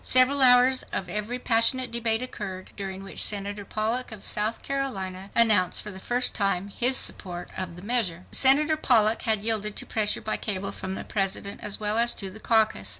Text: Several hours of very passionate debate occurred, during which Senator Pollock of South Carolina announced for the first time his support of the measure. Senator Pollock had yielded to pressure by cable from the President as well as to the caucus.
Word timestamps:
Several 0.03 0.41
hours 0.41 0.81
of 0.91 1.05
very 1.05 1.37
passionate 1.37 1.91
debate 1.91 2.23
occurred, 2.23 2.71
during 2.75 3.03
which 3.03 3.23
Senator 3.23 3.63
Pollock 3.63 4.11
of 4.11 4.25
South 4.25 4.63
Carolina 4.63 5.29
announced 5.35 5.83
for 5.83 5.91
the 5.91 5.99
first 5.99 6.33
time 6.33 6.69
his 6.69 6.97
support 6.97 7.51
of 7.55 7.75
the 7.75 7.83
measure. 7.83 8.25
Senator 8.31 8.77
Pollock 8.77 9.21
had 9.29 9.41
yielded 9.43 9.75
to 9.75 9.85
pressure 9.85 10.19
by 10.21 10.37
cable 10.37 10.71
from 10.71 10.95
the 10.95 11.03
President 11.03 11.61
as 11.61 11.79
well 11.79 11.99
as 11.99 12.15
to 12.15 12.31
the 12.31 12.39
caucus. 12.39 12.89